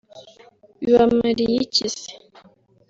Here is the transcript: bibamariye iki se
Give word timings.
bibamariye 0.79 1.45
iki 1.65 1.85
se 1.97 2.11